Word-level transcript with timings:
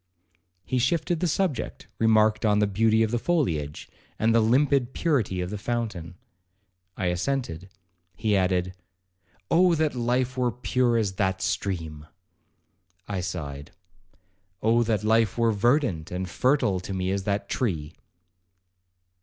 He 0.65 0.79
shifted 0.79 1.19
the 1.19 1.27
subject, 1.27 1.85
remarked 1.99 2.43
on 2.43 2.57
the 2.57 2.65
beauty 2.65 3.03
of 3.03 3.11
the 3.11 3.19
foliage, 3.19 3.87
and 4.17 4.33
the 4.33 4.39
limpid 4.41 4.93
purity 4.93 5.41
of 5.41 5.51
the 5.51 5.59
fountain. 5.59 6.15
I 6.97 7.05
assented. 7.05 7.69
He 8.15 8.35
added, 8.35 8.73
'Oh 9.51 9.75
that 9.75 9.93
life 9.93 10.35
were 10.39 10.51
pure 10.51 10.97
as 10.97 11.13
that 11.17 11.39
stream!' 11.39 12.07
I 13.07 13.19
sighed, 13.21 13.73
'Oh 14.63 14.81
that 14.81 15.03
life 15.03 15.37
were 15.37 15.51
verdant 15.51 16.09
and 16.09 16.27
fertile 16.27 16.79
to 16.79 16.95
me 16.95 17.11
as 17.11 17.25
that 17.25 17.47
tree!' 17.47 17.93